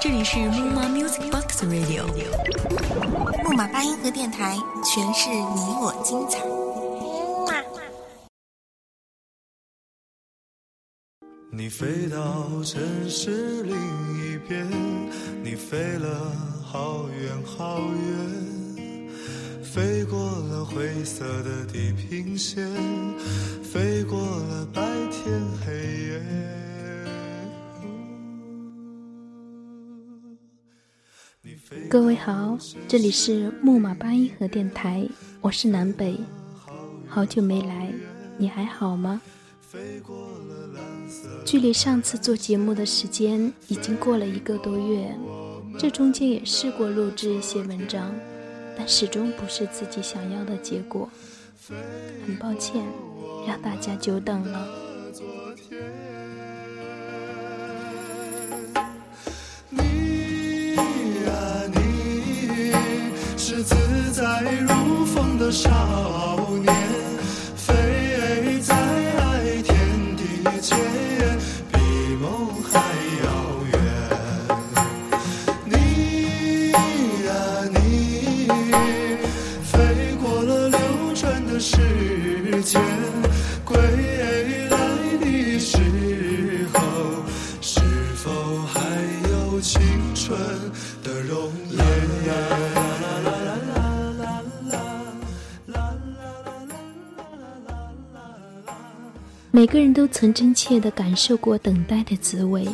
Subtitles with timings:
[0.00, 2.04] 这里是木马 Music Box Radio，
[3.44, 6.40] 木马八音盒电台，诠释你我精彩。
[11.52, 12.18] 你飞到
[12.64, 14.66] 城市另一边，
[15.44, 16.32] 你飞了
[16.64, 22.68] 好远好远，飞过了灰色的地平线，
[23.62, 26.71] 飞过了白天黑夜。
[31.90, 32.56] 各位好，
[32.86, 35.04] 这里是木马八音盒电台，
[35.40, 36.16] 我是南北，
[37.08, 37.92] 好久没来，
[38.38, 39.20] 你还好吗？
[41.44, 45.12] 距离上次做节目的时间已经过了一个多月，
[45.76, 48.14] 这中间也试过录制一些文章，
[48.76, 51.10] 但始终不是自己想要的结果，
[52.24, 52.84] 很抱歉，
[53.48, 54.81] 让大家久等了。
[65.52, 66.31] 笑。
[99.62, 102.66] 每个人都曾真切地感受过等待的滋味。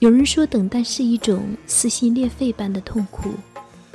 [0.00, 3.30] 有人说，等待是一种撕心裂肺般的痛苦，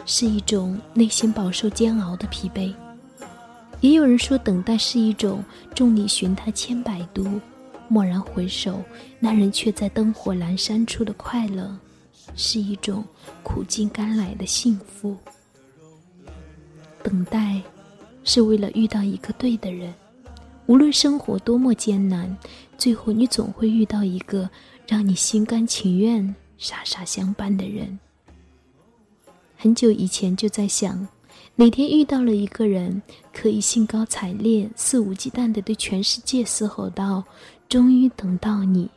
[0.03, 2.73] 是一种内心饱受煎熬的疲惫；
[3.81, 5.43] 也有人说，等待是一种
[5.75, 7.39] 众里寻他千百度，
[7.89, 8.81] 蓦然回首，
[9.19, 11.77] 那人却在灯火阑珊处的快乐，
[12.35, 13.05] 是一种
[13.43, 15.15] 苦尽甘来的幸福。
[17.03, 17.61] 等待，
[18.23, 19.93] 是为了遇到一个对的人。
[20.67, 22.37] 无论生活多么艰难，
[22.77, 24.49] 最后你总会遇到一个
[24.85, 27.97] 让你心甘情愿、傻傻相伴的人。
[29.55, 31.07] 很久以前就在想，
[31.55, 33.01] 哪天遇到了一个人，
[33.33, 37.23] 可以兴高采烈、肆无忌惮地对全世界嘶吼道
[37.69, 38.89] ：“终于等到你。”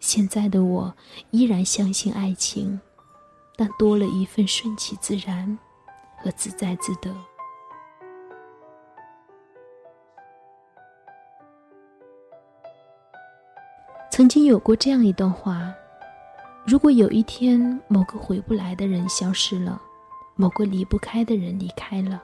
[0.00, 0.94] 现在的我
[1.30, 2.80] 依然相信爱情，
[3.54, 5.58] 但多了一份顺其自然
[6.16, 7.14] 和自在自得。
[14.18, 15.72] 曾经有过这样一段话：
[16.66, 19.80] 如果有一天某个回不来的人消失了，
[20.34, 22.20] 某个离不开的人离开了，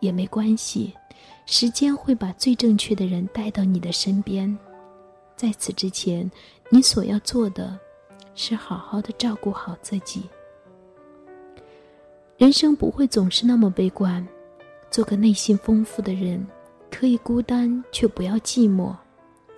[0.00, 0.92] 也没关系，
[1.46, 4.58] 时间会把最正确的人带到你的身边。
[5.36, 6.28] 在此之前，
[6.70, 7.78] 你所要做的，
[8.34, 10.24] 是好好的照顾好自己。
[12.36, 14.26] 人生不会总是那么悲观，
[14.90, 16.44] 做个内心丰富的人，
[16.90, 18.92] 可以孤单，却不要寂寞。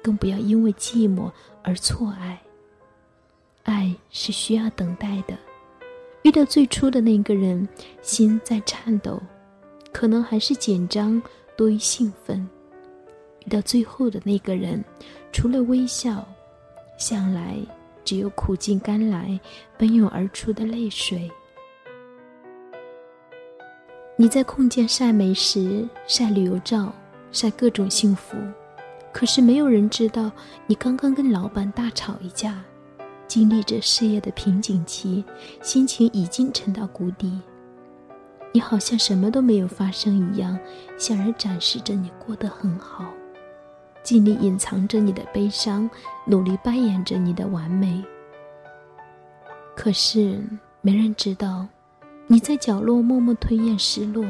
[0.02, 1.30] 更不要因为寂寞
[1.62, 2.40] 而错爱。
[3.64, 5.36] 爱是需要等待的，
[6.22, 7.68] 遇到最初的那个人，
[8.00, 9.20] 心在颤抖，
[9.92, 11.20] 可能还是紧张
[11.56, 12.48] 多于兴奋；
[13.44, 14.82] 遇到最后的那个人，
[15.32, 16.26] 除了微笑，
[16.96, 17.58] 向来
[18.04, 19.38] 只有苦尽甘来、
[19.76, 21.30] 奔涌而出的泪水。
[24.16, 26.92] 你在空间晒美食、晒旅游照、
[27.30, 28.36] 晒各种幸福。
[29.18, 30.30] 可是没有人知道，
[30.68, 32.62] 你刚刚跟老板大吵一架，
[33.26, 35.24] 经历着事业的瓶颈期，
[35.60, 37.36] 心情已经沉到谷底。
[38.52, 40.56] 你好像什么都没有发生一样，
[40.96, 43.06] 向人展示着你过得很好，
[44.04, 45.90] 尽力隐藏着你的悲伤，
[46.24, 48.00] 努力扮演着你的完美。
[49.74, 50.40] 可是
[50.80, 51.66] 没人知道，
[52.28, 54.24] 你在角落默默吞咽失落。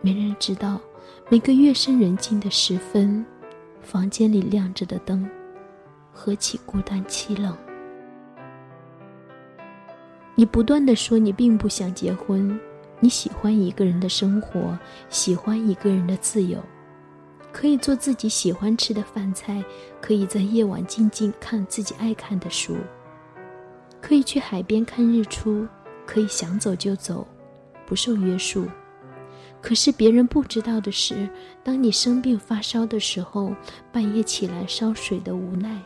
[0.00, 0.80] 没人知道，
[1.28, 3.24] 每个夜深人静的时分。
[3.82, 5.28] 房间里亮着的灯，
[6.12, 7.56] 何其孤单凄冷。
[10.34, 12.58] 你不断的说你并不想结婚，
[13.00, 14.78] 你喜欢一个人的生活，
[15.10, 16.58] 喜欢一个人的自由，
[17.52, 19.62] 可以做自己喜欢吃的饭菜，
[20.00, 22.76] 可以在夜晚静静看自己爱看的书，
[24.00, 25.66] 可以去海边看日出，
[26.06, 27.26] 可以想走就走，
[27.84, 28.66] 不受约束。
[29.62, 31.28] 可是别人不知道的是，
[31.62, 33.54] 当你生病发烧的时候，
[33.92, 35.80] 半夜起来烧水的无奈。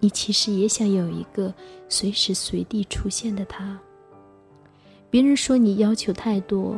[0.00, 1.54] 你其实也想有一个
[1.88, 3.78] 随时随地出现的他。
[5.08, 6.76] 别人说你要求太多，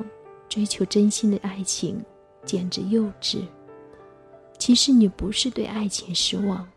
[0.48, 2.04] 追求真心的爱情
[2.44, 3.40] 简直幼稚。
[4.58, 6.68] 其实你不是对爱情失望，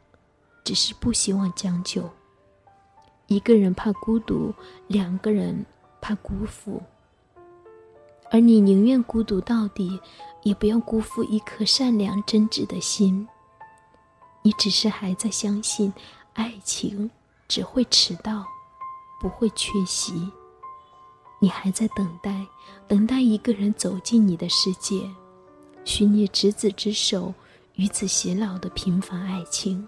[0.64, 2.10] 只是不希望将就。
[3.28, 4.54] 一个人怕孤独，
[4.88, 5.66] 两个人
[6.00, 6.82] 怕辜负，
[8.32, 10.00] 而你宁愿孤独到底，
[10.44, 13.28] 也不要辜负一颗善良真挚的心。
[14.42, 15.94] 你只是还在相信，
[16.34, 17.12] 爱情
[17.50, 18.46] 只会迟到，
[19.20, 20.32] 不会缺席。
[21.40, 22.48] 你还在等待，
[22.88, 25.10] 等待一个人走进你的世界，
[25.84, 27.34] 许你执子之手，
[27.76, 29.86] 与子偕老的平凡爱情。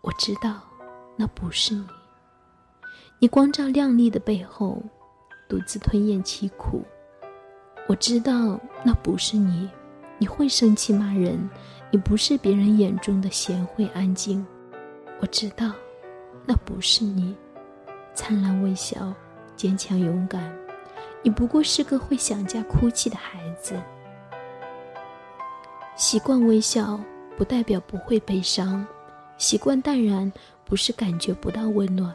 [0.00, 0.60] 我知道，
[1.16, 1.99] 那不是你。
[3.22, 4.82] 你光照亮丽的背后，
[5.46, 6.82] 独自吞咽凄苦。
[7.86, 9.68] 我知道，那不是你。
[10.16, 11.38] 你会生气骂人，
[11.90, 14.44] 你不是别人眼中的贤惠安静。
[15.20, 15.70] 我知道，
[16.46, 17.36] 那不是你。
[18.14, 19.12] 灿烂微笑，
[19.54, 20.50] 坚强勇敢，
[21.22, 23.78] 你不过是个会想家哭泣的孩子。
[25.94, 26.98] 习惯微笑，
[27.36, 28.86] 不代表不会悲伤。
[29.36, 30.32] 习惯淡然，
[30.64, 32.14] 不是感觉不到温暖，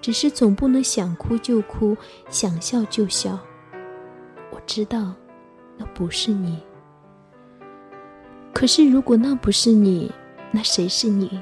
[0.00, 1.96] 只是总不能想哭就哭，
[2.30, 3.38] 想笑就笑。
[4.50, 5.14] 我知道，
[5.76, 6.62] 那不是你。
[8.54, 10.10] 可是如果那不是你，
[10.50, 11.40] 那谁是你？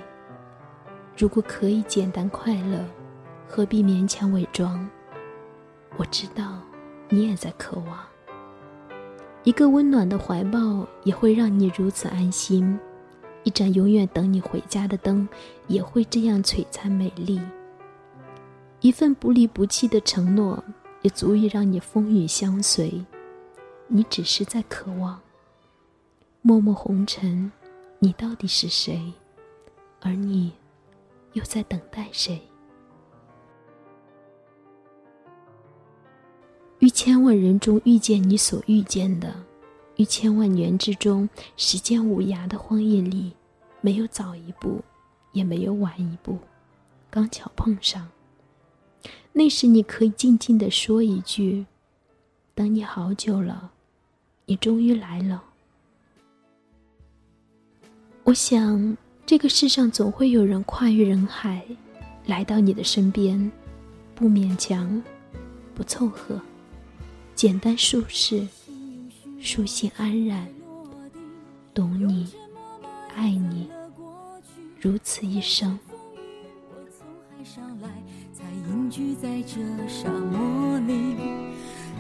[1.17, 2.85] 如果可以简单快乐，
[3.49, 4.89] 何必勉强伪装？
[5.97, 6.59] 我知道，
[7.09, 7.99] 你也在渴望
[9.45, 12.79] 一个温暖的怀抱，也会让你如此安心。
[13.45, 15.27] 一盏永远等你回家的灯，
[15.69, 17.41] 也会这样璀璨美丽。
[18.81, 20.63] 一份不离不弃的承诺，
[21.03, 23.05] 也足以让你风雨相随。
[23.89, 25.21] 你只是在渴望。
[26.43, 27.51] 默默红尘，
[27.99, 29.13] 你到底是谁？
[30.01, 30.53] 而你，
[31.33, 32.41] 又在等待谁？
[36.79, 39.35] 于千万人中遇见你所遇见的。
[39.97, 43.33] 于千万年之中，时间无涯的荒野里，
[43.81, 44.83] 没有早一步，
[45.33, 46.39] 也没有晚一步，
[47.11, 48.07] 刚巧碰上。
[49.33, 51.67] 那时你可以静静的说一句
[52.55, 53.71] ：“等你好久了，
[54.47, 55.43] 你终于来了。”
[58.25, 61.65] 我想，这个世上总会有人跨越人海，
[62.25, 63.53] 来到你的身边，
[64.15, 65.03] 不勉强，
[65.75, 66.41] 不凑合，
[67.35, 68.47] 简单舒适。
[69.39, 70.49] 舒心安然，
[71.75, 72.27] 懂你，
[73.15, 73.69] 爱你，
[74.81, 75.79] 如此一生。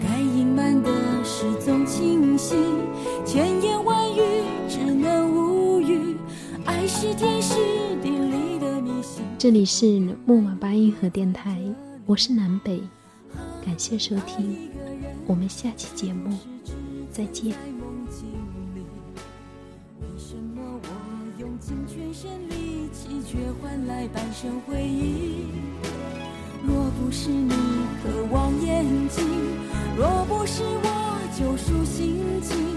[0.02, 0.90] 该隐瞒的
[1.24, 2.54] 事总清晰，
[3.24, 4.20] 千言万语
[4.68, 6.16] 只能无语。
[6.64, 7.54] 爱是天时
[8.02, 9.24] 地利的迷信。
[9.36, 11.60] 这里是木马八音盒电台，
[12.04, 12.80] 我是南北，
[13.64, 14.70] 感谢收听，
[15.26, 16.36] 我们下期节目。
[17.10, 18.28] 再见在梦境
[18.74, 18.84] 里
[20.02, 25.46] 为什么我用尽全身力气却换来半生回忆
[26.66, 27.52] 若不是你
[28.02, 29.24] 渴望眼睛
[29.96, 32.75] 若不是我救赎心情。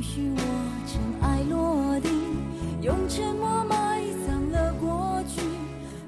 [0.00, 0.40] 允许我
[0.86, 2.10] 尘埃落定
[2.80, 5.42] 用沉默埋葬了过去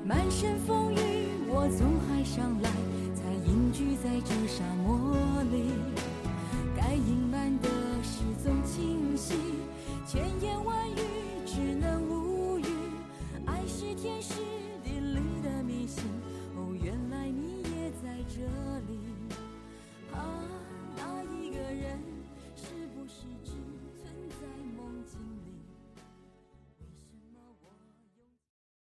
[0.03, 2.71] 满身风雨我从海上来
[3.15, 5.15] 才隐居在这沙漠
[5.53, 5.75] 里。
[6.75, 7.69] 该隐瞒的
[8.03, 9.35] 事总清晰
[10.07, 11.22] 千言万语